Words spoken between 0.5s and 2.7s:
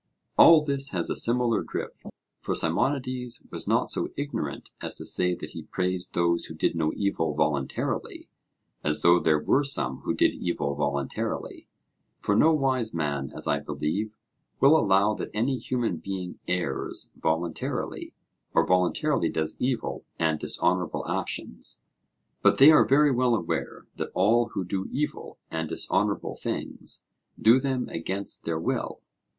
this has a similar drift, for